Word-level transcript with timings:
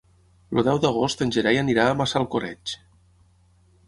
El 0.55 0.61
deu 0.67 0.77
d'agost 0.85 1.19
en 1.25 1.33
Gerai 1.35 1.59
irà 1.73 1.85
a 1.89 1.97
Massalcoreig. 1.99 2.73